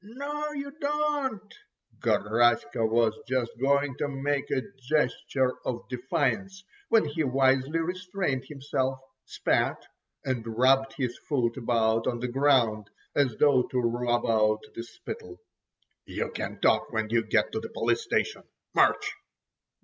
[0.03, 1.53] "No, you don't!"
[1.99, 8.97] Garaska was just going to make a gesture of defiance, when he wisely restrained himself,
[9.25, 9.77] spat
[10.25, 15.39] and rubbed his foot about on the ground, as though to rub out the spittle.
[16.07, 18.41] "You can talk when you get to the police station!
[18.73, 19.13] March!"